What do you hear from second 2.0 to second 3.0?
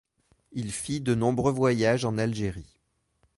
en Algérie.